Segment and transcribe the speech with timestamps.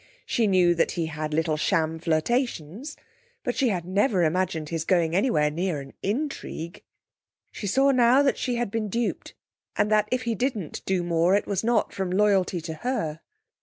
[0.25, 2.95] She knew that he had little sham flirtations,
[3.43, 6.81] but she had never imagined his going anywhere near an intrigue.
[7.51, 9.35] She saw now that in that she had been duped,
[9.75, 13.19] and that if he didn't do more it was not from loyalty to her.